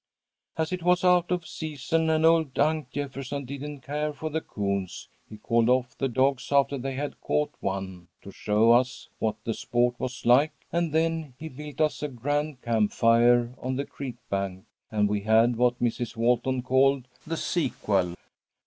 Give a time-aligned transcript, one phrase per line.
[0.57, 5.07] "As it was out of season and old Unc' Jefferson didn't care for the coons,
[5.29, 9.53] he called off the dogs after they had caught one, to show us what the
[9.53, 14.15] sport was like, and then he built us a grand camp fire on the creek
[14.27, 16.15] bank, and we had what Mrs.
[16.17, 18.15] Walton called the sequel.